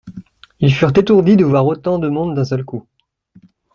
[0.59, 2.87] Ils furent étourdis de voir autant de monde d’un seul coup.